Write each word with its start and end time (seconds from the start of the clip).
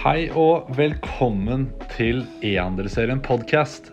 Hei 0.00 0.30
og 0.32 0.70
velkommen 0.78 1.66
til 1.92 2.22
E-handelsserien 2.40 3.18
podcast. 3.20 3.90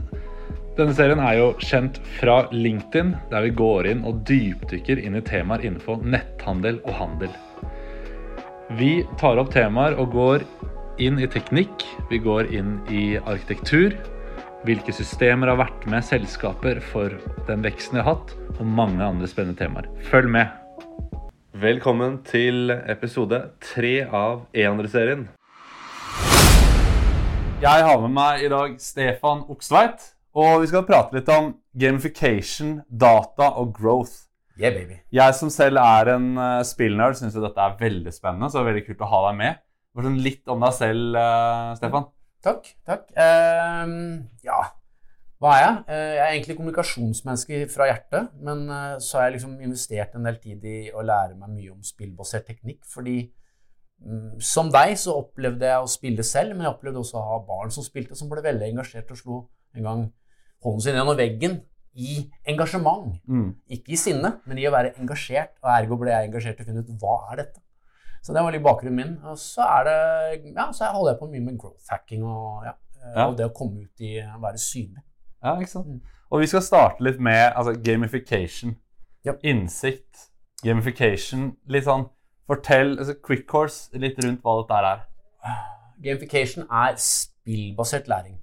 Denne 0.78 0.94
serien 0.96 1.20
er 1.20 1.34
jo 1.36 1.48
kjent 1.60 1.98
fra 2.16 2.38
LinkedIn, 2.54 3.10
der 3.28 3.44
vi 3.44 3.50
går 3.60 3.90
inn 3.92 4.06
og 4.08 4.22
dypdykker 4.30 5.02
inn 5.04 5.18
i 5.20 5.22
temaer 5.28 5.66
innenfor 5.68 6.00
netthandel 6.08 6.80
og 6.86 6.96
handel. 6.96 7.34
Vi 8.80 9.02
tar 9.20 9.42
opp 9.42 9.52
temaer 9.52 10.00
og 10.00 10.16
går 10.16 10.48
inn 11.04 11.20
i 11.20 11.28
teknikk, 11.28 11.84
vi 12.08 12.22
går 12.24 12.56
inn 12.56 12.78
i 12.88 13.20
arkitektur, 13.20 13.98
hvilke 14.64 14.96
systemer 14.96 15.52
har 15.52 15.60
vært 15.60 15.90
med 15.92 16.08
selskaper 16.08 16.80
for 16.88 17.20
den 17.52 17.68
veksten 17.68 18.00
de 18.00 18.06
har 18.06 18.14
hatt, 18.14 18.32
og 18.56 18.64
mange 18.80 19.04
andre 19.04 19.28
spennende 19.28 19.60
temaer. 19.60 19.92
Følg 20.08 20.32
med! 20.40 20.56
Velkommen 21.58 22.22
til 22.24 22.72
episode 22.72 23.50
tre 23.74 23.98
av 24.08 24.46
E-handelsserien. 24.56 25.28
Jeg 27.58 27.82
har 27.82 27.98
med 28.04 28.12
meg 28.14 28.44
i 28.46 28.50
dag 28.54 28.76
Stefan 28.78 29.40
Oksveit. 29.50 30.04
og 30.38 30.60
vi 30.62 30.68
skal 30.70 30.84
prate 30.86 31.16
litt 31.18 31.30
om 31.34 31.48
gamification, 31.74 32.84
data 32.86 33.48
og 33.58 33.72
growth. 33.74 34.28
Yeah, 34.62 34.76
baby. 34.76 35.00
Jeg 35.10 35.34
som 35.34 35.50
selv 35.50 35.82
er 35.82 36.12
en 36.14 36.28
uh, 36.38 36.62
spillnerd, 36.62 37.18
syns 37.18 37.34
dette 37.34 37.64
er 37.64 37.80
veldig 37.80 38.14
spennende, 38.14 38.52
så 38.52 38.60
det 38.60 38.62
er 38.62 38.70
veldig 38.70 38.84
kult 38.92 39.02
å 39.02 39.10
ha 39.10 39.22
deg 39.26 39.40
med. 39.40 39.58
Sånn 39.98 40.20
litt 40.22 40.54
om 40.54 40.62
deg 40.68 40.76
selv, 40.78 41.18
uh, 41.18 41.72
Stefan. 41.80 42.06
Takk. 42.46 42.70
takk. 42.86 43.10
Uh, 43.18 44.22
ja, 44.46 44.60
hva 45.42 45.56
er 45.56 45.64
jeg? 45.64 45.82
Eh, 45.88 46.14
jeg 46.14 46.22
er 46.28 46.36
egentlig 46.36 46.60
kommunikasjonsmenneske 46.60 47.64
fra 47.74 47.90
hjertet, 47.90 48.30
men 48.38 48.68
så 49.02 49.18
har 49.18 49.28
jeg 49.28 49.40
liksom 49.40 49.58
investert 49.66 50.14
en 50.14 50.30
del 50.30 50.38
tid 50.46 50.62
i 50.66 50.78
å 50.94 51.02
lære 51.06 51.34
meg 51.34 51.58
mye 51.58 51.74
om 51.74 51.82
spillbasert 51.86 52.46
teknikk, 52.54 52.84
fordi 52.86 53.20
som 54.44 54.70
deg 54.72 54.94
så 55.00 55.16
opplevde 55.24 55.66
jeg 55.68 55.84
å 55.84 55.90
spille 55.90 56.24
selv, 56.24 56.54
men 56.56 56.68
jeg 56.68 56.76
opplevde 56.76 57.02
også 57.02 57.18
å 57.20 57.26
ha 57.32 57.40
barn 57.48 57.72
som 57.74 57.86
spilte, 57.86 58.16
som 58.16 58.30
ble 58.30 58.44
veldig 58.46 58.70
engasjert 58.70 59.10
og 59.12 59.20
slo 59.20 59.40
en 59.76 59.88
gang 59.88 60.04
hånden 60.64 60.84
sin 60.86 60.98
gjennom 60.98 61.18
veggen 61.18 61.58
i 61.98 62.20
engasjement. 62.48 63.16
Mm. 63.26 63.56
Ikke 63.74 63.96
i 63.96 64.00
sinne, 64.00 64.36
men 64.46 64.60
i 64.62 64.68
å 64.70 64.74
være 64.74 64.94
engasjert, 65.02 65.56
og 65.64 65.72
ergo 65.74 65.98
ble 66.02 66.14
jeg 66.14 66.30
engasjert 66.30 66.60
til 66.60 66.68
å 66.68 66.70
finne 66.70 66.84
ut 66.86 66.92
hva 67.02 67.16
er 67.32 67.42
dette. 67.42 67.64
Så 68.22 68.34
det 68.36 68.44
var 68.44 68.54
litt 68.54 68.66
bakgrunnen 68.66 68.98
min. 68.98 69.14
Og 69.30 69.38
så 69.40 69.66
er 69.66 69.88
det, 69.88 70.52
ja, 70.52 70.68
så 70.76 70.92
holder 70.94 71.14
jeg 71.14 71.20
på 71.22 71.30
mye 71.32 71.46
med 71.46 71.58
growth 71.62 71.90
hacking 71.94 72.26
og, 72.28 72.66
ja, 72.68 72.74
Ja. 73.16 73.28
og 73.28 73.38
det 73.38 73.46
å 73.46 73.54
komme 73.56 73.86
ut 73.86 74.02
i 74.04 74.18
å 74.20 74.40
være 74.42 74.60
synlig. 74.60 75.04
Ja, 75.44 75.54
ikke 75.56 75.72
sant? 75.72 75.88
Mm. 75.88 76.02
Og 76.32 76.42
vi 76.42 76.50
skal 76.52 76.62
starte 76.66 77.04
litt 77.06 77.22
med 77.24 77.54
altså, 77.56 77.74
gamification. 77.84 78.76
Yep. 79.26 79.40
Innsikt. 79.48 80.28
Gamification. 80.64 81.54
Litt 81.72 81.86
sånn 81.86 82.08
Fortell 82.48 82.96
altså, 82.96 83.18
quick 83.24 83.46
course 83.48 83.92
litt 84.00 84.20
rundt 84.24 84.44
hva 84.44 84.60
dette 84.62 84.82
er. 84.92 85.06
Gamification 86.04 86.68
er 86.72 86.96
spillbasert 87.02 88.08
læring. 88.08 88.38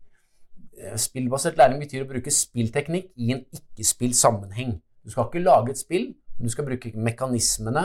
Eh, 0.77 0.97
Spillbasert 1.01 1.57
læring 1.57 1.81
betyr 1.81 2.05
å 2.05 2.11
bruke 2.11 2.33
spillteknikk 2.35 3.13
i 3.17 3.33
en 3.33 3.45
ikke-spill-sammenheng. 3.55 4.77
Du 5.05 5.13
skal 5.13 5.29
ikke 5.29 5.45
lage 5.45 5.73
et 5.73 5.81
spill, 5.81 6.11
men 6.39 6.49
du 6.49 6.53
skal 6.53 6.67
bruke 6.67 6.93
mekanismene, 6.97 7.85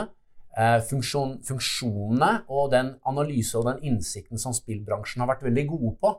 eh, 0.58 0.80
funksjon, 0.90 1.38
funksjonene 1.46 2.32
og 2.48 2.72
den 2.72 2.94
analyse 3.06 3.58
og 3.58 3.70
den 3.70 3.92
innsikten 3.92 4.38
som 4.38 4.52
spillbransjen 4.52 5.22
har 5.22 5.30
vært 5.30 5.46
veldig 5.46 5.66
gode 5.68 5.94
på. 6.02 6.14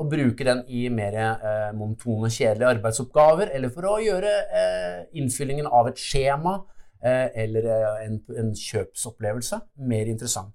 Og 0.00 0.10
bruke 0.10 0.44
den 0.44 0.64
i 0.68 0.88
mer 0.88 1.14
eh, 1.14 1.72
monotone, 1.76 2.30
kjedelige 2.30 2.74
arbeidsoppgaver, 2.78 3.54
eller 3.54 3.68
for 3.68 3.86
å 3.90 3.98
gjøre 4.00 4.30
eh, 4.50 5.00
innfyllingen 5.20 5.66
av 5.66 5.90
et 5.90 6.00
skjema 6.00 6.62
eller 7.02 7.64
eh, 7.64 8.00
en, 8.06 8.18
en 8.36 8.50
kjøpsopplevelse 8.56 9.60
mer 9.88 10.10
interessant. 10.10 10.52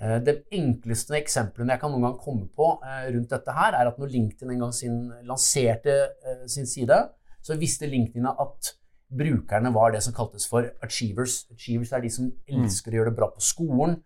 Eh, 0.00 0.18
Det 0.24 0.42
enkleste 0.52 1.16
eksemplene 1.16 1.72
jeg 1.76 1.80
kan 1.80 1.92
noen 1.94 2.08
gang 2.08 2.18
komme 2.20 2.48
på 2.52 2.72
eh, 2.84 3.06
rundt 3.14 3.30
dette 3.32 3.54
her, 3.54 3.76
er 3.78 3.90
at 3.90 4.00
når 4.00 4.12
LinkedIn 4.12 4.50
en 4.52 4.64
gang 4.66 4.74
sin, 4.74 4.98
lanserte 5.28 5.94
eh, 6.26 6.42
sin 6.50 6.66
side, 6.66 6.98
så 7.42 7.56
visste 7.60 7.86
LinkedIn 7.86 8.26
at 8.26 8.72
brukerne 9.16 9.70
var 9.74 9.92
det 9.94 10.02
som 10.02 10.14
kaltes 10.14 10.48
for 10.50 10.66
achievers. 10.82 11.44
Achievers 11.54 11.92
er 11.94 12.02
de 12.02 12.10
som 12.10 12.32
elsker 12.50 12.90
å 12.90 12.98
gjøre 12.98 13.12
det 13.12 13.18
bra 13.20 13.30
på 13.30 13.44
skolen. 13.44 14.00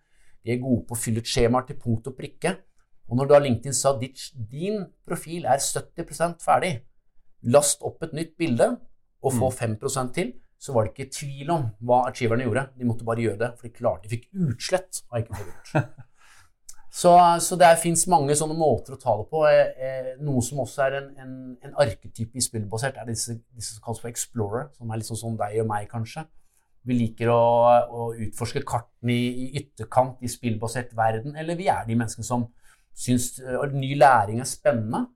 De 0.44 0.52
er 0.52 0.60
gode 0.60 0.84
på 0.88 0.96
å 0.96 1.00
fylle 1.00 1.22
ut 1.24 1.28
skjemaer 1.28 1.64
til 1.68 1.78
punkt 1.80 2.06
og 2.10 2.18
prikke. 2.18 2.58
Og 3.08 3.16
når 3.16 3.30
da 3.30 3.40
LinkedIn 3.40 3.74
sa 3.74 3.94
at 3.96 4.04
din 4.52 4.84
profil 5.08 5.48
er 5.48 5.58
70% 5.58 6.44
ferdig, 6.44 6.74
last 7.42 7.80
opp 7.82 8.04
et 8.04 8.12
nytt 8.14 8.36
bilde 8.38 8.68
og 9.24 9.32
få 9.34 9.48
5% 9.56 10.12
til, 10.14 10.34
så 10.60 10.74
var 10.76 10.84
det 10.84 10.92
ikke 10.92 11.16
tvil 11.16 11.50
om 11.54 11.66
hva 11.88 12.02
achieverne 12.10 12.44
gjorde. 12.44 12.66
De 12.76 12.86
måtte 12.88 13.06
bare 13.08 13.24
gjøre 13.24 13.40
det, 13.40 13.50
for 13.56 13.68
de 13.68 13.74
klarte 13.78 14.06
De 14.06 14.12
fikk 14.12 14.28
utslett 14.44 15.02
av 15.08 15.22
ikke 15.22 15.32
å 15.32 15.40
få 15.40 15.48
gjort. 15.48 16.00
Så, 16.90 17.12
så 17.38 17.54
det 17.54 17.68
fins 17.78 18.02
mange 18.10 18.34
sånne 18.34 18.56
måter 18.58 18.96
å 18.96 18.98
ta 18.98 19.12
det 19.20 19.28
på. 19.30 19.44
Eh, 19.46 19.68
eh, 19.78 20.08
noe 20.26 20.42
som 20.42 20.58
også 20.64 20.82
er 20.88 20.96
en, 20.98 21.04
en, 21.22 21.34
en 21.62 21.76
arketype 21.84 22.34
i 22.34 22.42
spillbasert, 22.42 22.98
er 22.98 23.06
disse, 23.06 23.36
disse 23.54 23.76
som 23.76 23.84
kalles 23.84 24.02
for 24.02 24.10
explorer, 24.10 24.66
som 24.74 24.90
er 24.90 24.98
litt 24.98 25.06
sånn 25.06 25.20
som 25.20 25.36
deg 25.38 25.60
og 25.62 25.68
meg, 25.70 25.86
kanskje. 25.92 26.26
Vi 26.90 26.96
liker 26.98 27.30
å, 27.30 27.38
å 27.94 28.08
utforske 28.26 28.64
kartene 28.66 29.14
i, 29.14 29.28
i 29.30 29.62
ytterkant 29.62 30.18
i 30.24 30.32
spillbasert 30.32 30.90
verden, 30.98 31.38
eller 31.38 31.58
vi 31.60 31.70
er 31.70 31.86
de 31.86 31.94
menneskene 31.94 32.26
som 32.26 32.48
syns 32.90 33.36
eh, 33.38 33.62
ny 33.70 33.92
læring 33.94 34.42
er 34.42 34.50
spennende 34.50 35.06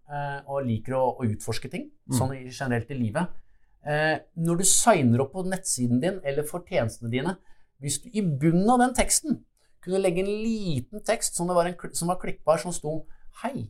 og 0.47 0.62
liker 0.69 0.94
å, 0.94 1.09
å 1.19 1.26
utforske 1.26 1.72
ting, 1.72 1.88
sånn 2.15 2.37
generelt 2.44 2.94
i 2.94 3.00
livet. 3.03 3.34
Eh, 3.84 4.16
når 4.40 4.62
du 4.62 4.64
signer 4.64 5.20
opp 5.24 5.34
på 5.34 5.44
nettsiden 5.44 6.00
din 6.00 6.20
eller 6.24 6.46
for 6.48 6.64
tjenestene 6.64 7.10
dine, 7.12 7.34
hvis 7.82 7.98
du 8.00 8.08
i 8.16 8.22
bunnen 8.24 8.68
av 8.72 8.80
den 8.80 8.94
teksten 8.96 9.42
kunne 9.84 10.00
legge 10.00 10.22
en 10.24 10.30
liten 10.40 11.02
tekst 11.04 11.36
som, 11.36 11.50
det 11.50 11.56
var, 11.56 11.68
en, 11.68 11.96
som 11.96 12.08
var 12.08 12.20
klikkbar, 12.22 12.62
som 12.62 12.72
sto 12.72 13.02
Hei, 13.42 13.66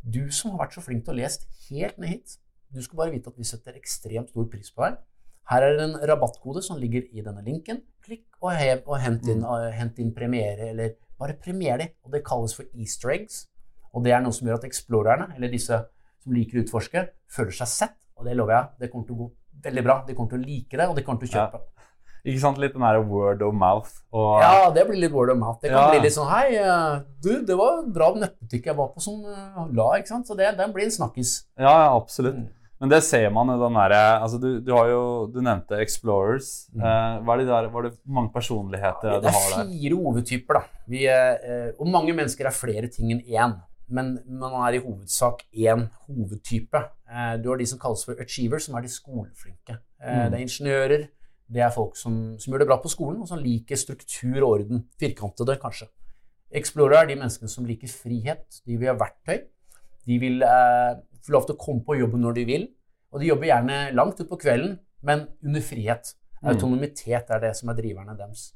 du 0.00 0.30
som 0.30 0.54
har 0.54 0.62
vært 0.62 0.76
så 0.78 0.82
flink 0.84 1.02
til 1.04 1.16
å 1.16 1.18
lese 1.18 1.48
helt 1.66 1.98
ned 1.98 2.12
hit. 2.12 2.36
Du 2.70 2.78
skal 2.84 3.00
bare 3.00 3.12
vite 3.12 3.32
at 3.32 3.36
vi 3.40 3.46
setter 3.48 3.76
ekstremt 3.76 4.30
stor 4.30 4.46
pris 4.48 4.70
på 4.70 4.84
deg. 4.84 5.00
Her 5.50 5.64
er 5.64 5.74
det 5.74 5.84
en 5.88 5.96
rabattkode 6.06 6.62
som 6.64 6.78
ligger 6.78 7.08
i 7.10 7.24
denne 7.24 7.42
linken. 7.44 7.80
Klikk 8.04 8.26
og, 8.38 8.52
hev, 8.54 8.84
og 8.86 9.00
hent, 9.02 9.26
inn, 9.32 9.42
uh, 9.42 9.66
hent 9.74 9.98
inn 9.98 10.12
premiere, 10.14 10.70
eller 10.70 10.94
bare 11.18 11.36
premier 11.40 11.80
de. 11.80 11.88
Og 12.06 12.14
det 12.14 12.22
kalles 12.26 12.54
for 12.56 12.68
easter 12.78 13.14
eggs. 13.16 13.46
Og 13.90 14.04
det 14.04 14.12
er 14.14 14.22
noe 14.22 14.36
som 14.36 14.48
gjør 14.48 14.60
at 14.60 14.68
explorerne, 14.68 15.30
eller 15.34 15.50
disse 15.52 15.80
som 16.22 16.36
liker 16.36 16.60
å 16.60 16.66
utforske, 16.66 17.04
føler 17.32 17.58
seg 17.58 17.72
sett. 17.72 17.98
Og 18.20 18.28
det 18.28 18.36
lover 18.36 18.54
jeg, 18.54 18.70
det 18.82 18.92
kommer 18.92 19.08
til 19.08 19.16
å 19.16 19.24
gå 19.24 19.28
veldig 19.64 19.84
bra. 19.84 20.04
De 20.06 20.14
kommer 20.14 20.30
til 20.30 20.40
å 20.40 20.46
like 20.46 20.76
det, 20.76 20.86
og 20.88 20.96
de 20.96 21.02
kommer 21.06 21.20
til 21.24 21.28
å 21.28 21.36
kjøpe. 21.38 21.60
Ikke 22.28 22.40
sant? 22.42 22.58
Litt 22.60 22.74
den 22.74 22.82
der 22.82 22.98
word 23.06 23.40
of 23.46 23.54
mouth. 23.54 23.90
Og, 24.12 24.40
Ja, 24.42 24.70
det 24.74 24.84
blir 24.88 24.98
litt 25.00 25.12
word 25.14 25.30
of 25.30 25.38
mouth. 25.38 25.60
Det 25.62 25.70
kan 25.70 25.78
Ja. 25.86 25.90
bli 25.94 26.00
litt 26.08 26.12
sånn 26.16 26.28
Hei, 26.28 26.56
eh, 26.56 27.00
du, 27.22 27.44
det 27.46 27.56
var 27.56 27.78
en 27.84 27.92
bra 27.92 28.12
nettbutikk 28.14 28.66
jeg 28.66 28.76
var 28.76 28.88
på 28.92 29.00
som 29.00 29.22
eh, 29.24 29.66
la, 29.72 29.86
ikke 29.98 30.08
sant? 30.08 30.26
Så 30.26 30.36
det, 30.36 30.50
den 30.58 30.72
blir 30.72 30.84
en 30.84 30.90
snakkis. 30.90 31.44
ja, 31.56 31.70
ja, 31.86 31.96
absolutt. 31.96 32.34
Mm. 32.36 32.48
Men 32.80 32.90
det 32.90 33.02
ser 33.02 33.30
man 33.34 33.48
i 33.50 33.56
den 33.58 33.74
derre 33.74 34.20
altså, 34.22 34.38
du, 34.38 34.60
du 34.62 34.68
har 34.72 34.86
jo 34.86 35.26
Du 35.34 35.40
nevnte 35.42 35.80
Explorers. 35.82 36.68
Eh, 36.76 37.16
hva 37.24 37.34
er 37.34 37.38
det 37.38 37.46
der, 37.48 37.68
var 37.74 37.82
det 37.88 37.94
mange 38.06 38.30
personligheter 38.32 39.08
ja, 39.14 39.16
Det 39.18 39.22
du 39.22 39.28
er 39.28 39.32
har 39.38 39.64
der? 39.64 39.72
fire 39.72 39.96
hovedtyper, 40.02 40.54
da. 40.54 40.62
Vi, 40.86 41.06
eh, 41.06 41.72
og 41.78 41.86
mange 41.90 42.12
mennesker 42.14 42.46
er 42.46 42.54
flere 42.54 42.86
ting 42.92 43.10
enn 43.14 43.22
én. 43.26 43.56
Men 43.88 44.18
man 44.26 44.52
er 44.66 44.76
i 44.76 44.82
hovedsak 44.84 45.44
én 45.52 45.86
hovedtype. 46.06 46.82
Eh, 47.08 47.36
du 47.42 47.48
har 47.48 47.56
de 47.56 47.66
som 47.66 47.78
kalles 47.80 48.04
for 48.04 48.20
achievers, 48.20 48.66
som 48.68 48.74
er 48.76 48.84
de 48.84 48.88
skoleflinke. 48.92 49.78
Eh, 50.00 50.24
Mm. 50.24 50.30
Det 50.30 50.38
er 50.38 50.44
ingeniører. 50.44 51.08
Det 51.48 51.62
er 51.64 51.70
folk 51.72 51.96
som, 51.96 52.38
som 52.38 52.52
gjør 52.52 52.58
det 52.58 52.68
bra 52.68 52.76
på 52.82 52.88
skolen, 52.92 53.22
og 53.22 53.28
som 53.28 53.38
liker 53.38 53.76
struktur 53.76 54.36
og 54.42 54.50
orden. 54.50 54.84
Firkantede, 55.00 55.56
kanskje. 55.60 55.88
Explorer 56.52 57.02
er 57.02 57.06
de 57.06 57.16
menneskene 57.16 57.48
som 57.48 57.64
liker 57.64 57.88
frihet. 57.88 58.60
De 58.66 58.76
vil 58.76 58.88
ha 58.88 58.94
verktøy. 58.94 59.46
De 60.06 60.18
vil 60.18 60.42
eh, 60.42 61.00
få 61.24 61.32
lov 61.32 61.46
til 61.46 61.56
å 61.56 61.60
komme 61.60 61.84
på 61.84 61.96
jobben 61.98 62.20
når 62.24 62.36
de 62.40 62.44
vil. 62.44 62.68
Og 63.12 63.20
de 63.20 63.30
jobber 63.30 63.48
gjerne 63.48 63.78
langt 63.96 64.20
utpå 64.20 64.36
kvelden, 64.40 64.78
men 65.02 65.26
under 65.44 65.64
frihet. 65.64 66.14
Mm. 66.42 66.50
Autonomitet 66.52 67.30
er 67.30 67.40
det 67.40 67.56
som 67.56 67.72
er 67.72 67.78
driverne 67.80 68.16
deres. 68.18 68.52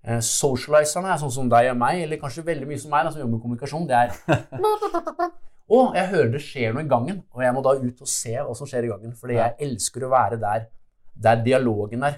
Eh, 0.00 0.22
socializerne 0.24 1.12
er 1.12 1.20
sånn 1.20 1.34
som 1.34 1.48
deg 1.52 1.68
og 1.74 1.78
meg, 1.80 2.04
eller 2.06 2.20
kanskje 2.20 2.46
veldig 2.46 2.68
mye 2.68 2.80
som 2.80 2.92
meg, 2.94 3.04
da, 3.04 3.12
som 3.12 3.20
jobber 3.20 3.36
med 3.36 3.44
kommunikasjon. 3.44 3.88
Det 3.90 3.98
er 3.98 4.14
Å, 5.70 5.80
jeg 5.94 6.10
hører 6.10 6.30
det 6.32 6.40
skjer 6.42 6.72
noe 6.74 6.82
i 6.82 6.90
gangen, 6.90 7.20
og 7.30 7.44
jeg 7.44 7.54
må 7.54 7.60
da 7.62 7.76
ut 7.78 8.00
og 8.02 8.10
se 8.10 8.32
hva 8.34 8.54
som 8.58 8.66
skjer 8.66 8.88
i 8.88 8.90
gangen. 8.90 9.12
Fordi 9.14 9.36
jeg 9.36 9.68
elsker 9.68 10.02
å 10.02 10.10
være 10.10 10.40
der, 10.42 10.64
der 11.14 11.44
dialogen 11.44 12.02
er. 12.08 12.16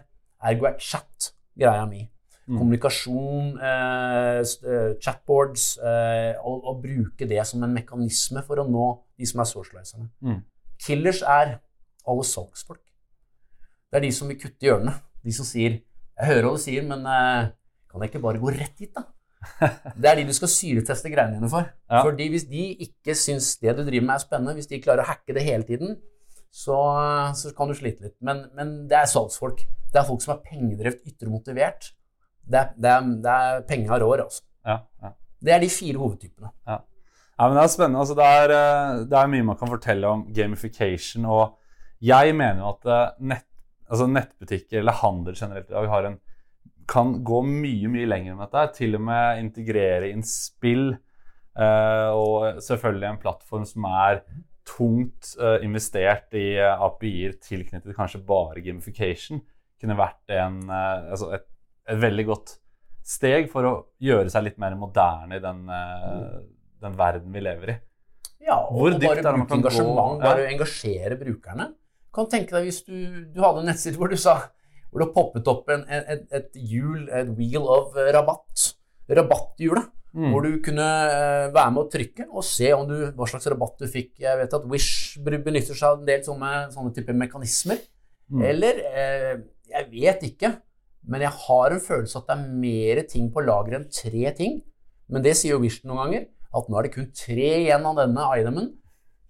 Ergo 0.48 0.70
er 0.70 0.78
chat 0.80 1.32
greia 1.58 1.84
mi. 1.90 2.06
Mm. 2.46 2.56
Kommunikasjon, 2.56 3.50
eh, 3.60 4.40
eh, 4.40 4.94
chatboards, 5.04 5.66
eh, 5.78 6.32
og, 6.40 6.64
og 6.70 6.80
bruke 6.82 7.28
det 7.28 7.44
som 7.46 7.62
en 7.62 7.76
mekanisme 7.76 8.40
for 8.46 8.62
å 8.62 8.66
nå 8.66 8.88
de 9.20 9.28
som 9.28 9.44
er 9.44 9.50
socializerne. 9.52 10.08
Mm. 10.24 10.40
Killers 10.82 11.20
er 11.20 11.58
alle 12.08 12.24
salgsfolk. 12.26 12.82
Det 13.92 14.00
er 14.00 14.06
de 14.06 14.14
som 14.16 14.32
vil 14.32 14.40
kutte 14.40 14.64
i 14.64 14.70
hjørnet. 14.70 15.04
De 15.22 15.32
som 15.36 15.46
sier 15.46 15.82
'Jeg 15.82 16.28
hører 16.28 16.48
hva 16.48 16.56
du 16.56 16.62
sier, 16.62 16.82
men 16.88 17.06
eh, 17.06 17.52
kan 17.92 18.04
jeg 18.04 18.12
ikke 18.12 18.24
bare 18.24 18.40
gå 18.42 18.54
rett 18.54 18.78
dit', 18.80 18.94
da? 18.96 19.04
Det 20.00 20.08
er 20.08 20.20
de 20.20 20.28
du 20.28 20.34
skal 20.36 20.50
syreteste 20.50 21.10
greiene 21.12 21.36
dine 21.38 21.50
for. 21.50 21.66
Ja. 21.90 22.02
Fordi 22.06 22.28
hvis 22.32 22.46
de 22.50 22.68
ikke 22.86 23.16
syns 23.18 23.56
det 23.62 23.74
du 23.78 23.82
driver 23.84 24.06
med 24.08 24.14
er 24.16 24.24
spennende, 24.24 24.54
hvis 24.58 24.70
de 24.70 24.80
klarer 24.82 25.04
å 25.04 25.10
hacke 25.10 25.34
det 25.36 25.44
hele 25.46 25.66
tiden, 25.68 25.96
så, 26.52 26.78
så 27.38 27.50
kan 27.56 27.70
du 27.70 27.74
slite 27.76 28.06
litt. 28.06 28.16
Men, 28.24 28.44
men 28.56 28.74
det 28.90 28.98
er 29.00 29.10
salgsfolk. 29.10 29.64
Det 29.92 30.00
er 30.00 30.06
folk 30.08 30.22
som 30.24 30.36
er 30.36 30.44
pengedrevet, 30.46 31.02
ytre 31.08 31.32
motivert. 31.32 31.90
Det 32.42 32.64
det 32.76 32.90
er, 32.90 33.10
det 33.24 33.34
er 33.34 33.66
penga 33.68 33.98
rår, 34.02 34.24
altså. 34.26 34.44
Ja, 34.66 34.78
ja. 35.02 35.12
Det 35.42 35.54
er 35.54 35.62
de 35.62 35.70
fire 35.72 35.98
hovedtypene. 35.98 36.52
Ja, 36.68 36.82
men 37.40 37.56
Det 37.56 37.62
er 37.62 37.72
spennende. 37.72 38.02
Altså, 38.04 38.14
det, 38.18 38.26
er, 38.26 38.52
eh, 38.54 39.00
det 39.10 39.18
er 39.18 39.30
mye 39.32 39.46
man 39.48 39.58
kan 39.58 39.70
fortelle 39.70 40.10
om 40.10 40.26
gamification. 40.34 41.26
Og 41.26 41.56
jeg 42.02 42.36
mener 42.38 42.62
jo 42.62 42.68
at 42.74 42.90
eh, 42.92 43.24
nett, 43.32 43.48
altså 43.88 44.06
nettbutikker 44.10 44.82
eller 44.82 45.00
handel 45.00 45.34
generelt 45.38 45.70
i 45.70 45.74
dag 45.74 45.88
har 45.90 46.10
en, 46.10 46.20
kan 46.88 47.14
gå 47.24 47.40
mye 47.46 47.90
mye 47.92 48.08
lenger 48.08 48.36
med 48.38 48.50
dette. 48.52 48.76
Til 48.80 48.96
og 48.98 49.04
med 49.08 49.42
integrere 49.42 50.10
inn 50.12 50.22
spill. 50.26 50.92
eh, 51.52 52.10
og 52.16 52.62
selvfølgelig 52.64 53.08
en 53.10 53.20
plattform 53.20 53.64
som 53.68 53.84
er 53.84 54.22
tungt 54.64 55.34
eh, 55.40 55.58
investert 55.66 56.32
i 56.38 56.54
eh, 56.56 56.84
API-er 56.86 57.34
tilknyttet 57.44 57.96
kanskje 57.96 58.22
bare 58.24 58.62
gamification, 58.64 59.42
kunne 59.82 59.96
vært 59.98 60.30
en, 60.38 60.60
altså 60.70 61.32
et, 61.34 61.44
et 61.90 61.98
veldig 62.00 62.24
godt 62.28 62.52
steg 63.04 63.48
for 63.50 63.66
å 63.66 63.72
gjøre 63.98 64.30
seg 64.30 64.44
litt 64.46 64.60
mer 64.62 64.76
moderne 64.78 65.36
i 65.36 65.42
den, 65.42 65.64
den 66.84 66.94
verden 66.96 67.34
vi 67.34 67.42
lever 67.42 67.72
i. 67.74 67.76
Ja, 68.46 68.60
og 68.62 68.78
Hvor 68.78 68.94
dypt 68.94 69.10
er 69.18 69.22
det 69.26 69.32
man 69.40 69.48
kan 69.50 69.64
gå? 69.66 69.72
bare 70.22 70.46
engasjere 70.52 71.18
brukerne. 71.18 71.72
Kan 72.14 72.30
tenke 72.30 72.54
deg 72.54 72.68
hvis 72.70 72.80
du, 72.86 72.94
du 73.34 73.42
hadde 73.42 73.64
en 73.64 73.68
nettside 73.72 73.98
hvor 73.98 74.10
du 74.12 74.16
sa 74.20 74.36
hvor 74.92 75.02
det 75.02 75.12
poppet 75.14 75.48
opp 75.48 75.70
en, 75.72 75.86
et, 75.88 76.26
et 76.36 76.56
hjul, 76.60 77.06
et 77.08 77.30
wheel 77.32 77.64
of 77.64 77.96
rabatt. 77.96 78.68
Rabatthjulet. 79.08 79.88
Mm. 80.12 80.26
Hvor 80.28 80.44
du 80.44 80.58
kunne 80.60 80.86
eh, 81.08 81.46
være 81.54 81.70
med 81.72 81.80
å 81.80 81.88
trykke 81.88 82.26
og 82.28 82.44
se 82.44 82.68
om 82.76 82.82
du, 82.84 82.96
hva 83.16 83.28
slags 83.30 83.48
rabatt 83.48 83.80
du 83.80 83.86
fikk. 83.88 84.10
Jeg 84.20 84.36
vet 84.42 84.56
at 84.58 84.66
Wish 84.68 85.16
benytter 85.24 85.72
seg 85.72 85.86
av 85.88 86.02
en 86.02 86.10
del 86.10 86.20
sånne, 86.26 86.50
sånne 86.74 86.92
typer 86.98 87.16
mekanismer. 87.16 87.80
Mm. 88.28 88.44
Eller 88.50 88.82
eh, 88.92 89.32
Jeg 89.72 89.88
vet 89.88 90.26
ikke, 90.28 90.52
men 91.08 91.24
jeg 91.24 91.32
har 91.46 91.72
en 91.72 91.80
følelse 91.80 92.20
at 92.20 92.28
det 92.28 92.36
er 92.36 92.60
mer 92.60 93.00
ting 93.08 93.32
på 93.32 93.44
lageret 93.46 93.80
enn 93.80 93.88
tre 93.88 94.34
ting. 94.36 94.60
Men 95.08 95.24
det 95.24 95.32
sier 95.40 95.56
jo 95.56 95.62
Wish 95.64 95.80
noen 95.88 96.02
ganger, 96.04 96.28
at 96.52 96.68
nå 96.68 96.76
er 96.76 96.86
det 96.86 96.94
kun 96.98 97.08
tre 97.16 97.48
igjen 97.62 97.88
av 97.88 97.96
denne 98.02 98.28
itemen. 98.36 98.68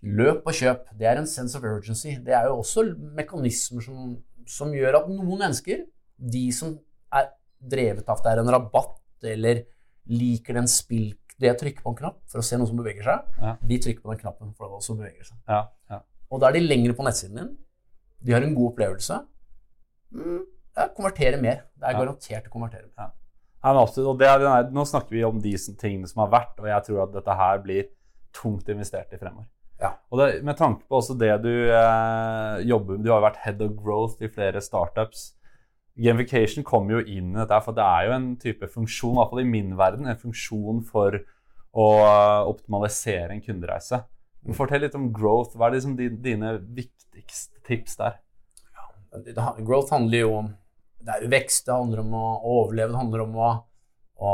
Løp 0.03 0.49
og 0.51 0.59
kjøp. 0.59 0.89
Det 0.99 1.07
er 1.07 1.21
en 1.21 1.31
sense 1.31 1.55
of 1.55 1.63
urgency. 1.63 2.17
Det 2.27 2.35
er 2.35 2.51
jo 2.51 2.59
også 2.59 2.89
mekanismer 3.15 3.87
som, 3.87 4.17
som 4.47 4.73
gjør 4.75 5.01
at 5.01 5.09
noen 5.09 5.39
mennesker, 5.39 5.85
de 6.19 6.45
som 6.53 6.77
er 7.13 7.31
drevet 7.61 8.09
av 8.09 8.19
at 8.19 8.25
det 8.25 8.33
er 8.33 8.43
en 8.43 8.53
rabatt, 8.55 8.99
eller 9.23 9.65
liker 10.11 10.55
den 10.59 10.67
spill 10.71 11.13
det 11.43 11.51
å 11.51 11.59
trykke 11.59 11.83
på 11.83 11.91
en 11.91 11.99
knapp 11.99 12.19
for 12.31 12.43
å 12.43 12.45
se 12.47 12.59
noe 12.59 12.69
som 12.71 12.77
beveger 12.79 13.03
seg, 13.07 13.25
Ja. 13.41 13.57
de 13.67 13.79
trykker 13.79 14.03
på 14.03 14.11
den 14.13 14.21
knappen 14.21 14.55
for 14.55 14.69
det 14.69 14.83
som 14.85 14.99
beveger 14.99 15.25
seg. 15.25 15.39
Ja, 15.49 15.69
ja. 15.91 16.01
Og 16.31 16.41
da 16.41 16.49
er 16.49 16.53
de 16.53 16.61
lengre 16.61 16.95
på 16.95 17.05
nettsiden 17.05 17.37
din. 17.37 17.57
De 18.23 18.33
har 18.33 18.43
en 18.43 18.55
god 18.55 18.73
opplevelse. 18.73 19.27
Mm, 20.15 20.45
ja, 20.77 20.87
konvertere 20.89 21.41
mer. 21.41 21.65
Det 21.77 21.89
er 21.89 21.99
garantert 21.99 22.47
å 22.47 22.53
konvertere 22.53 22.87
mer. 22.97 23.11
Det 23.63 24.73
nå 24.73 24.85
snakker 24.87 25.11
vi 25.11 25.25
om 25.25 25.41
de 25.41 25.53
tingene 25.79 26.09
som 26.09 26.21
har 26.27 26.31
vært, 26.31 26.59
og 26.59 26.67
jeg 26.67 26.85
tror 26.85 27.03
at 27.05 27.13
dette 27.13 27.37
her 27.37 27.59
blir 27.59 27.89
tungt 28.33 28.69
investert 28.69 29.13
i 29.13 29.19
fremover. 29.19 29.47
Ja. 29.83 29.93
Og 30.13 30.21
det, 30.21 30.29
med 30.47 30.57
tanke 30.59 30.87
på 30.87 31.01
også 31.01 31.17
det 31.19 31.33
du 31.43 31.53
eh, 31.53 32.63
jobber 32.69 32.97
med, 32.97 33.05
du 33.05 33.11
har 33.11 33.21
jo 33.21 33.27
vært 33.27 33.41
head 33.43 33.63
of 33.65 33.75
growth 33.79 34.23
i 34.23 34.31
flere 34.31 34.63
startups. 34.63 35.33
Gamification 35.99 36.65
kommer 36.65 37.01
jo 37.01 37.05
inn 37.05 37.35
i 37.35 37.41
dette, 37.41 37.59
for 37.67 37.77
det 37.77 37.85
er 37.85 38.07
jo 38.09 38.17
en 38.17 38.29
type 38.41 38.69
funksjon, 38.73 39.17
i 39.17 39.21
hvert 39.21 39.35
fall 39.35 39.43
i 39.43 39.51
min 39.51 39.75
verden, 39.77 40.09
en 40.09 40.21
funksjon 40.21 40.81
for 40.89 41.19
å 41.73 41.89
eh, 42.07 42.49
optimalisere 42.53 43.35
en 43.35 43.45
kundereise. 43.45 44.05
Fortell 44.57 44.83
litt 44.87 44.97
om 44.99 45.13
growth. 45.15 45.55
Hva 45.55 45.69
er 45.69 45.77
liksom 45.77 45.95
dine 45.99 46.57
viktigste 46.75 47.61
tips 47.67 47.99
der? 48.01 48.19
Det, 49.23 49.37
growth 49.63 49.93
handler 49.93 50.25
jo 50.25 50.35
om 50.41 50.51
det 51.03 51.15
er 51.17 51.25
jo 51.25 51.31
vekst, 51.33 51.67
det 51.67 51.75
handler 51.75 52.03
om 52.05 52.13
å 52.15 52.27
overleve, 52.61 52.93
det 52.93 53.01
handler 53.01 53.25
om 53.25 53.39
å, 53.39 53.51
å, 54.23 54.33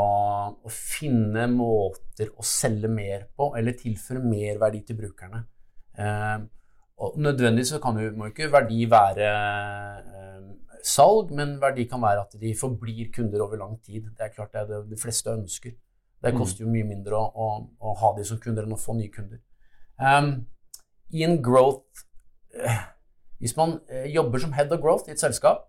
å 0.60 0.70
finne 0.72 1.46
måter 1.52 2.28
å 2.36 2.44
selge 2.44 2.90
mer 2.92 3.26
på, 3.36 3.52
eller 3.56 3.76
tilføre 3.78 4.20
mer 4.24 4.60
verdi 4.60 4.82
til 4.84 4.98
brukerne. 5.00 5.44
Eh, 5.98 6.38
og 6.98 7.18
nødvendigvis 7.22 7.76
så 7.76 7.80
kan 7.82 7.98
jo, 8.02 8.10
må 8.18 8.28
ikke 8.32 8.50
verdi 8.52 8.84
være 8.90 9.28
eh, 9.30 10.48
salg, 10.84 11.30
men 11.36 11.56
verdi 11.62 11.86
kan 11.90 12.02
være 12.02 12.24
at 12.26 12.34
de 12.40 12.54
forblir 12.58 13.10
kunder 13.14 13.44
over 13.44 13.60
lang 13.60 13.76
tid. 13.86 14.10
Det 14.18 14.26
er 14.26 14.34
klart 14.34 14.52
det 14.54 14.64
er 14.64 14.72
det 14.72 14.80
de 14.90 14.98
fleste 15.00 15.32
ønsker. 15.32 15.76
Det 16.18 16.32
Mm. 16.32 16.38
koster 16.40 16.64
jo 16.64 16.70
mye 16.72 16.84
mindre 16.84 17.14
å, 17.14 17.26
å, 17.30 17.48
å 17.78 17.94
ha 18.00 18.08
de 18.16 18.24
som 18.26 18.40
kunder 18.42 18.66
enn 18.66 18.74
å 18.74 18.80
få 18.80 18.96
nye 18.98 19.10
kunder. 19.14 19.38
Um, 19.98 20.46
I 21.14 21.22
en 21.24 21.40
growth 21.42 22.04
eh, 22.54 22.80
Hvis 23.38 23.54
man 23.56 23.80
eh, 23.88 24.08
jobber 24.10 24.42
som 24.42 24.52
head 24.52 24.72
of 24.74 24.80
growth 24.82 25.06
i 25.08 25.12
et 25.14 25.20
selskap, 25.22 25.68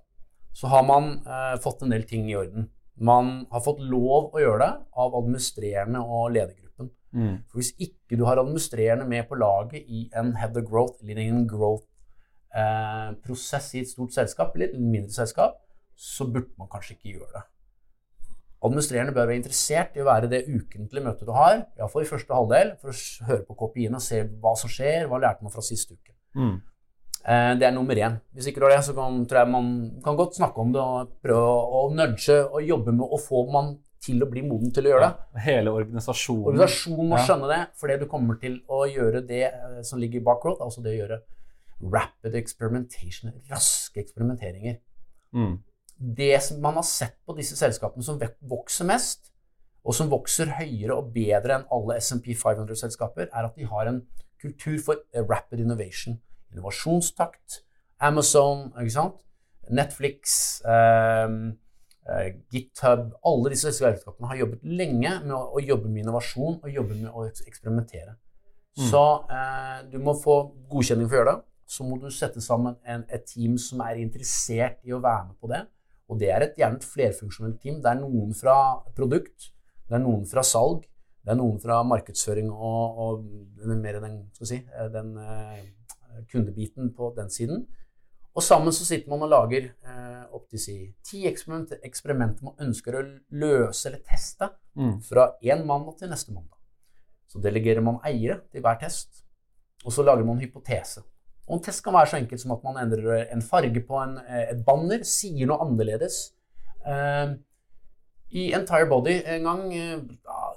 så 0.58 0.68
har 0.72 0.82
man 0.86 1.20
eh, 1.22 1.56
fått 1.62 1.84
en 1.86 1.94
del 1.94 2.08
ting 2.10 2.26
i 2.30 2.36
orden. 2.36 2.72
Man 3.00 3.46
har 3.52 3.62
fått 3.64 3.80
lov 3.80 4.34
å 4.34 4.40
gjøre 4.42 4.60
det 4.64 4.74
av 5.00 5.16
administrerende 5.20 6.00
og 6.04 6.32
ledergruppen. 6.36 6.90
Mm. 7.16 7.36
For 7.50 7.56
hvis 7.62 7.74
ikke 7.82 8.18
du 8.20 8.24
har 8.28 8.38
administrerende 8.42 9.06
med 9.10 9.24
på 9.30 9.36
laget 9.40 9.82
i 9.88 10.10
en 10.20 10.30
head 10.38 10.58
of 10.60 10.66
growth 10.68 10.98
eller 11.04 11.18
en 11.24 11.48
growth-prosess 11.50 13.68
i 13.76 13.80
et 13.84 13.92
stort 13.92 14.14
selskap 14.16 14.50
eller 14.56 14.68
et 14.70 14.80
mindre 14.80 15.14
selskap, 15.16 15.54
så 15.96 16.24
burde 16.28 16.60
man 16.60 16.72
kanskje 16.72 16.94
ikke 16.96 17.14
gjøre 17.18 17.34
det. 17.38 17.44
Administrerende 18.60 19.16
bør 19.16 19.30
være 19.30 19.40
interessert 19.40 19.96
i 19.96 20.02
å 20.04 20.10
være 20.10 20.28
det 20.32 20.48
ukentlige 20.48 21.06
møtet 21.06 21.28
du 21.28 21.34
har, 21.36 21.56
iallfall 21.80 22.04
i 22.04 22.10
første 22.10 22.36
halvdel, 22.36 22.68
for 22.82 22.88
å 22.92 23.28
høre 23.30 23.46
på 23.48 23.60
kopiene 23.62 23.98
og 24.00 24.04
se 24.04 24.18
hva 24.44 24.54
som 24.60 24.70
skjer, 24.72 25.08
hva 25.08 25.18
lærte 25.24 25.44
man 25.46 25.54
fra 25.54 25.64
siste 25.64 25.96
uke. 25.96 26.14
Mm. 26.36 26.58
Eh, 27.26 27.54
Det 27.60 27.68
er 27.68 27.72
nummer 27.76 27.96
én. 27.96 28.20
Hvis 28.34 28.48
ikke 28.48 28.60
du 28.62 28.66
har 28.68 28.78
det, 28.78 28.86
så 28.86 28.94
kan, 28.96 29.26
tror 29.28 29.40
jeg 29.44 29.52
man 29.52 30.02
kan 30.04 30.16
godt 30.16 30.36
snakke 30.40 30.58
om 30.64 30.72
det 30.74 30.82
og 30.82 31.10
prøve 31.22 31.46
å, 31.52 31.86
å 31.90 31.94
nudge 31.94 32.38
og 32.48 32.64
jobbe 32.64 32.92
med 32.96 33.06
å 33.12 33.20
få 33.20 33.44
man 33.52 33.78
til 34.00 34.24
å 34.24 34.30
bli 34.32 34.42
moden 34.48 34.72
til 34.72 34.88
å 34.88 34.94
gjøre 34.94 35.08
det. 35.10 35.42
Hele 35.44 35.74
organisasjonen. 35.76 36.46
Organisasjonen 36.54 37.10
må 37.12 37.18
Ja. 37.18 37.26
skjønne 37.28 37.50
det, 37.52 37.60
fordi 37.76 37.98
du 38.00 38.06
kommer 38.08 38.40
til 38.40 38.62
å 38.70 38.86
gjøre 38.88 39.26
det 39.28 39.44
eh, 39.52 39.82
som 39.84 40.00
ligger 40.00 40.22
bak 40.24 40.42
growth, 40.42 40.62
altså 40.64 40.82
det 40.84 40.94
å 40.96 41.00
gjøre 41.02 41.20
rapid 41.92 42.36
experimentation, 42.36 43.34
raske 43.50 44.00
eksperimenteringer. 44.02 44.80
Mm. 45.36 45.60
Det 46.00 46.42
som 46.42 46.62
man 46.62 46.76
har 46.80 46.84
sett 46.88 47.18
på 47.28 47.36
disse 47.36 47.56
selskapene 47.60 48.04
som 48.04 48.20
vokser 48.48 48.86
mest, 48.88 49.32
og 49.84 49.94
som 49.96 50.10
vokser 50.12 50.46
høyere 50.58 50.96
og 50.96 51.12
bedre 51.14 51.56
enn 51.60 51.68
alle 51.72 51.96
SMP 52.00 52.34
500-selskaper, 52.36 53.28
er 53.34 53.46
at 53.48 53.56
de 53.56 53.64
har 53.68 53.88
en 53.88 54.02
kultur 54.42 54.78
for 54.84 54.96
eh, 55.14 55.24
rapid 55.24 55.60
innovation. 55.60 56.20
Innovasjonstakt. 56.54 57.64
Amazon, 58.00 58.70
ikke 58.80 58.94
sant? 58.96 59.26
Netflix, 59.70 60.62
ehm, 60.66 61.58
eh, 62.10 62.30
GitHub 62.52 63.12
Alle 63.24 63.52
disse 63.54 63.72
selskapene 63.76 64.28
har 64.32 64.40
jobbet 64.40 64.64
lenge 64.64 65.12
med 65.26 65.36
å, 65.36 65.44
å 65.54 65.62
jobbe 65.62 65.92
med 65.92 66.04
innovasjon 66.06 66.60
og 66.64 66.70
jobbe 66.74 66.96
med 66.96 67.12
å 67.12 67.28
eksperimentere. 67.28 68.16
Mm. 68.80 68.88
Så 68.90 69.04
eh, 69.30 69.84
du 69.92 70.00
må 70.02 70.16
få 70.18 70.40
godkjenning 70.72 71.10
for 71.10 71.18
å 71.18 71.22
gjøre 71.22 71.36
det. 71.36 71.46
Så 71.70 71.86
må 71.86 72.00
du 72.02 72.08
sette 72.10 72.42
sammen 72.42 72.80
en, 72.84 73.04
et 73.14 73.28
team 73.30 73.58
som 73.62 73.84
er 73.86 74.00
interessert 74.02 74.80
i 74.88 74.94
å 74.96 75.02
være 75.04 75.28
med 75.28 75.38
på 75.42 75.52
det. 75.52 75.64
Og 76.10 76.18
det 76.18 76.32
er 76.34 76.48
et, 76.48 76.56
gjerne 76.58 76.80
et 76.80 76.88
flerfunksjonelt 76.90 77.60
team. 77.62 77.82
Det 77.84 77.92
er 77.92 78.00
noen 78.00 78.32
fra 78.34 78.56
produkt, 78.98 79.52
det 79.86 80.00
er 80.00 80.02
noen 80.02 80.24
fra 80.26 80.42
salg, 80.46 80.88
det 81.22 81.36
er 81.36 81.38
noen 81.38 81.60
fra 81.62 81.84
markedsføring 81.86 82.50
og, 82.50 83.04
og 83.04 83.28
den- 83.60 83.84
mer 83.84 84.00
den, 84.02 84.16
skal 84.34 84.48
vi 84.48 84.50
si, 84.56 84.64
eh, 84.74 84.88
den 84.90 85.12
eh, 85.22 85.60
kundebiten 86.32 86.94
på 86.96 87.14
den 87.18 87.30
siden. 87.34 87.66
Og 88.36 88.44
sammen 88.46 88.72
så 88.72 88.86
sitter 88.86 89.10
man 89.10 89.24
og 89.26 89.32
lager 89.34 89.66
eh, 89.84 90.24
opp 90.36 90.46
til 90.52 90.62
si, 90.62 90.76
ti 91.04 91.24
eksperimenter, 91.28 91.80
eksperimenter 91.84 92.46
man 92.46 92.60
ønsker 92.68 92.96
å 92.96 93.06
løse 93.32 93.90
eller 93.90 94.04
teste 94.06 94.52
Mm. 94.80 95.02
fra 95.04 95.26
én 95.44 95.66
mandag 95.68 95.98
til 96.00 96.08
neste 96.08 96.32
mandag. 96.32 96.56
Så 97.28 97.42
delegerer 97.44 97.82
man 97.84 97.98
eiere 98.06 98.38
til 98.54 98.62
hver 98.64 98.78
test, 98.80 99.26
og 99.84 99.92
så 99.92 100.06
lager 100.06 100.24
man 100.24 100.38
en 100.38 100.46
hypotese. 100.46 101.02
Og 101.50 101.58
en 101.58 101.64
test 101.66 101.84
kan 101.84 101.94
være 101.98 102.08
så 102.14 102.18
enkelt 102.22 102.40
som 102.40 102.54
at 102.56 102.64
man 102.64 102.78
endrer 102.80 103.26
en 103.34 103.42
farge 103.42 103.82
på 103.84 103.98
en, 104.00 104.18
eh, 104.24 104.46
et 104.54 104.64
banner, 104.64 105.04
sier 105.04 105.50
noe 105.50 105.60
annerledes. 105.66 106.32
Eh, 106.86 107.34
I 108.32 108.54
Entire 108.54 108.88
Body 108.88 109.18
en 109.26 109.44
gang 109.44 109.74
eh, 109.74 110.00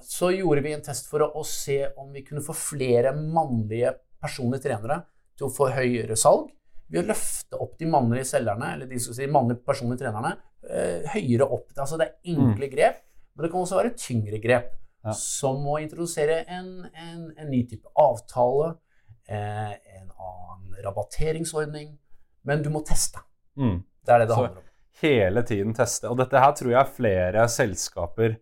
så 0.06 0.30
gjorde 0.36 0.62
vi 0.62 0.74
en 0.76 0.82
test 0.86 1.08
for 1.10 1.24
å, 1.24 1.32
å 1.40 1.42
se 1.42 1.80
om 1.96 2.12
vi 2.12 2.22
kunne 2.22 2.44
få 2.44 2.54
flere 2.54 3.14
mannlige 3.16 3.96
personlige 4.22 4.68
trenere 4.68 5.00
til 5.42 5.48
å 5.50 5.54
få 5.54 5.68
høyere 5.74 6.16
salg 6.18 6.50
ved 6.92 7.02
å 7.02 7.08
løfte 7.08 7.58
opp 7.64 7.74
de 7.80 7.88
mannlige 7.88 8.26
selgerne, 8.28 8.74
eller 8.76 8.86
de 8.90 8.98
skal 9.00 9.16
si 9.16 9.26
mannlige 9.32 9.64
personlige 9.66 10.02
trenerne, 10.04 10.34
eh, 10.68 11.06
høyere 11.14 11.46
opp. 11.48 11.70
Altså 11.80 11.96
det 11.98 12.06
er 12.10 12.34
enkle 12.34 12.68
grep, 12.72 12.98
men 13.34 13.46
det 13.46 13.50
kan 13.54 13.64
også 13.64 13.78
være 13.80 13.94
tyngre 13.96 14.40
grep. 14.44 14.74
Ja. 15.02 15.14
Som 15.18 15.64
å 15.66 15.78
introdusere 15.82 16.42
en, 16.52 16.68
en, 16.94 17.22
en 17.40 17.48
ny 17.50 17.62
type 17.66 17.88
avtale, 17.98 18.74
eh, 19.26 19.72
en 19.98 20.10
annen 20.12 20.76
rabatteringsordning. 20.84 21.96
Men 22.44 22.62
du 22.62 22.68
må 22.74 22.84
teste. 22.86 23.18
Mm. 23.58 23.80
Det 24.04 24.12
er 24.14 24.18
det 24.22 24.28
det 24.28 24.36
Så- 24.36 24.44
handler 24.44 24.60
om. 24.62 24.68
hele 25.02 25.42
tiden 25.48 25.74
teste. 25.74 26.10
Og 26.10 26.16
dette 26.20 26.38
her 26.38 26.52
tror 26.52 26.70
jeg 26.76 26.94
flere 26.96 27.48
selskaper 27.48 28.36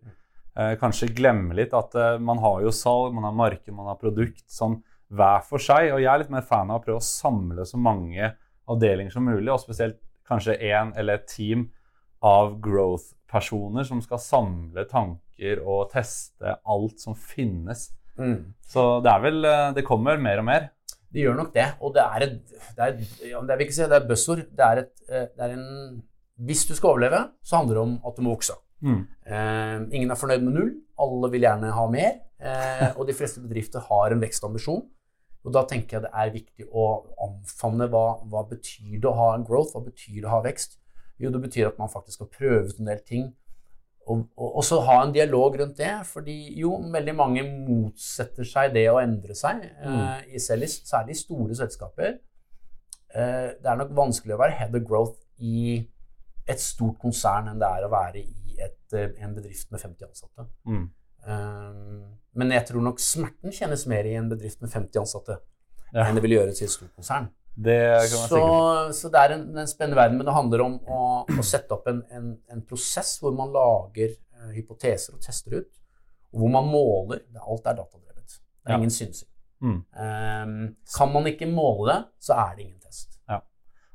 eh, 0.57 0.75
kanskje 0.81 1.09
glemmer 1.15 1.55
litt. 1.57 1.73
At 1.73 1.95
eh, 1.95 2.17
man 2.19 2.37
har 2.43 2.61
jo 2.61 2.69
salg, 2.75 3.13
man 3.15 3.23
har 3.23 3.33
marked, 3.33 3.73
man 3.73 3.87
har 3.87 3.95
produkt 4.01 4.43
sånn 4.51 4.83
hver 5.11 5.45
for 5.47 5.61
seg. 5.61 5.91
Og 5.95 6.01
jeg 6.01 6.11
er 6.11 6.23
litt 6.23 6.33
mer 6.33 6.45
fan 6.47 6.71
av 6.71 6.81
å 6.81 6.85
prøve 6.85 7.01
å 7.01 7.05
samle 7.05 7.67
så 7.67 7.79
mange 7.81 8.33
avdelinger 8.71 9.13
som 9.13 9.27
mulig, 9.27 9.49
og 9.51 9.61
spesielt 9.63 9.99
kanskje 10.27 10.59
én 10.63 10.93
eller 10.97 11.19
et 11.19 11.27
team 11.27 11.69
av 12.23 12.55
growth-personer 12.63 13.83
som 13.87 13.99
skal 14.03 14.21
samle 14.21 14.85
tanker 14.87 15.59
og 15.65 15.89
teste 15.91 16.55
alt 16.69 17.01
som 17.01 17.17
finnes 17.17 17.89
Mm. 18.19 18.53
Så 18.67 18.83
det 19.03 19.11
er 19.11 19.23
vel 19.23 19.45
eh, 19.47 19.73
Det 19.77 19.85
kommer 19.87 20.19
mer 20.21 20.41
og 20.41 20.47
mer. 20.47 20.69
Det 21.11 21.25
gjør 21.25 21.37
nok 21.37 21.53
det. 21.55 21.67
Og 21.83 21.93
det 21.95 22.03
er 22.03 22.25
et 22.27 22.37
det 22.77 22.87
er, 22.87 22.99
ja, 23.31 23.41
det 23.47 23.57
vil 23.57 23.67
ikke 23.67 23.77
si, 23.77 23.87
det 23.87 23.97
er 23.97 24.07
buzzord. 24.07 24.43
Det 24.57 24.67
er, 24.67 24.83
et, 24.85 24.93
eh, 25.09 25.27
det 25.35 25.47
er 25.47 25.55
en 25.57 26.01
Hvis 26.41 26.65
du 26.65 26.75
skal 26.75 26.95
overleve, 26.95 27.19
så 27.43 27.59
handler 27.59 27.77
det 27.77 27.83
om 27.83 27.97
at 28.07 28.17
du 28.17 28.23
må 28.25 28.33
vokse. 28.33 28.55
Mm. 28.81 29.01
Eh, 29.27 29.77
ingen 29.93 30.11
er 30.11 30.17
fornøyd 30.17 30.45
med 30.45 30.55
null. 30.57 30.71
Alle 31.01 31.29
vil 31.33 31.45
gjerne 31.45 31.73
ha 31.75 31.85
mer. 31.91 32.15
Eh, 32.41 32.87
og 32.95 33.05
de 33.07 33.13
fleste 33.13 33.43
bedrifter 33.43 33.83
har 33.85 34.13
en 34.13 34.23
vekstambisjon. 34.23 34.81
Og 35.41 35.53
da 35.55 35.63
tenker 35.65 35.97
jeg 35.97 36.05
det 36.05 36.13
er 36.13 36.33
viktig 36.35 36.67
å 36.69 36.87
omfavne 37.25 37.87
hva, 37.89 38.05
hva 38.29 38.43
betyr 38.49 38.99
det 39.01 39.09
å 39.09 39.17
ha 39.17 39.29
en 39.35 39.45
growth, 39.47 39.73
hva 39.73 39.83
betyr 39.85 40.19
det 40.19 40.27
å 40.29 40.35
ha 40.35 40.41
vekst. 40.45 40.77
Jo, 41.21 41.31
det 41.33 41.41
betyr 41.41 41.69
at 41.69 41.79
man 41.81 41.89
faktisk 41.89 42.27
prøve 42.33 42.67
ut 42.69 42.81
en 42.81 42.89
del 42.91 43.01
ting. 43.05 43.31
Og, 44.09 44.23
og, 44.35 44.47
og 44.59 44.65
så 44.65 44.79
ha 44.85 44.97
en 45.03 45.13
dialog 45.13 45.55
rundt 45.59 45.77
det, 45.77 45.91
fordi 46.09 46.35
jo, 46.59 46.73
veldig 46.93 47.15
mange 47.17 47.45
motsetter 47.45 48.47
seg 48.47 48.73
det 48.75 48.87
å 48.89 48.99
endre 49.01 49.37
seg, 49.37 49.61
eh, 49.65 50.23
i 50.33 50.41
særlig 50.41 50.69
i 51.13 51.17
store 51.17 51.57
selskaper. 51.57 52.17
Eh, 53.13 53.49
det 53.61 53.69
er 53.69 53.79
nok 53.79 53.93
vanskelig 53.97 54.35
å 54.35 54.41
være 54.41 54.57
head 54.57 54.77
of 54.77 54.87
growth 54.87 55.19
i 55.41 55.81
et 56.49 56.61
stort 56.61 56.97
konsern 57.01 57.49
enn 57.51 57.61
det 57.61 57.69
er 57.69 57.85
å 57.85 57.91
være 57.91 58.23
i 58.23 58.57
et, 58.61 58.81
eh, 58.97 59.13
en 59.23 59.35
bedrift 59.37 59.71
med 59.71 59.81
50 59.83 60.09
ansatte. 60.09 60.47
Mm. 60.65 60.89
Um, 61.27 62.17
men 62.33 62.51
jeg 62.55 62.65
tror 62.69 62.81
nok 62.85 62.99
smerten 63.03 63.53
kjennes 63.53 63.83
mer 63.91 64.07
i 64.07 64.15
en 64.17 64.29
bedrift 64.31 64.61
med 64.63 64.71
50 64.71 65.01
ansatte 65.03 65.35
Ja. 65.93 66.05
enn 66.07 66.15
det 66.15 66.23
vil 66.23 66.37
gjøres 66.37 66.61
i 66.61 66.65
et 66.65 66.71
stort 66.73 66.93
konsern. 66.95 67.29
Det 67.51 67.75
Så, 68.07 68.39
så 68.95 69.09
det 69.11 69.19
er 69.19 69.33
en, 69.35 69.43
en 69.59 69.67
spennende 69.67 69.99
verden, 69.99 70.17
men 70.17 70.25
det 70.25 70.33
handler 70.33 70.63
om 70.63 70.77
å, 70.87 71.01
å 71.27 71.43
sette 71.43 71.75
opp 71.75 71.89
en, 71.91 71.99
en, 72.09 72.29
en 72.49 72.61
prosess 72.63 73.17
hvor 73.21 73.35
man 73.35 73.51
lager 73.51 74.15
uh, 74.39 74.49
hypoteser 74.55 75.17
og 75.17 75.21
tester 75.21 75.59
ut, 75.59 75.69
og 76.31 76.39
hvor 76.45 76.53
man 76.55 76.69
måler. 76.71 77.25
Alt 77.43 77.67
er 77.67 77.75
datadrevet. 77.81 78.37
Det 78.39 78.71
er 78.71 78.77
Ja. 78.77 78.79
ingen 78.79 78.95
synsing. 78.95 79.27
Mm. 79.61 79.77
Um, 79.93 80.55
kan 80.95 81.11
man 81.13 81.27
ikke 81.29 81.45
måle 81.51 81.91
det, 81.91 81.99
så 82.23 82.39
er 82.39 82.55
det 82.55 82.63
ingen 82.69 82.79
test. 82.79 83.19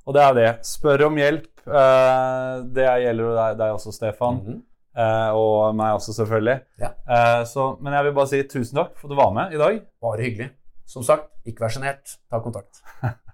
Og 0.06 0.14
det 0.14 0.22
er 0.22 0.34
det. 0.38 0.50
Spør 0.62 1.08
om 1.08 1.16
hjelp. 1.18 1.48
Uh, 1.66 2.60
det 2.76 2.84
gjelder 3.02 3.32
deg, 3.40 3.56
deg 3.58 3.72
også, 3.80 3.90
Stefan. 3.96 4.42
Mm 4.44 4.56
Eh, 4.56 4.72
og 5.36 5.76
meg 5.76 5.98
også, 5.98 6.14
selvfølgelig. 6.16 6.56
Ja. 6.80 6.92
Eh, 7.04 7.42
så, 7.48 7.68
men 7.80 7.92
jeg 7.96 8.08
vil 8.08 8.16
bare 8.16 8.30
si 8.32 8.42
tusen 8.48 8.80
takk 8.80 8.96
for 8.96 9.08
at 9.08 9.14
du 9.14 9.20
var 9.20 9.34
med 9.36 9.52
i 9.56 9.60
dag. 9.60 9.82
Bare 10.02 10.22
hyggelig. 10.24 10.50
Som 10.86 11.04
sagt, 11.06 11.30
ikke 11.46 11.66
vær 11.66 11.74
sjenert. 11.76 12.18
Ta 12.30 12.40
kontakt. 12.44 12.82